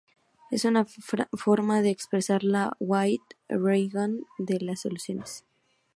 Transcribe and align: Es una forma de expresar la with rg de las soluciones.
Es 0.49 0.65
una 0.65 0.87
forma 1.37 1.83
de 1.83 1.91
expresar 1.91 2.43
la 2.43 2.75
with 2.79 3.21
rg 3.47 4.25
de 4.39 4.59
las 4.59 4.81
soluciones. 4.81 5.45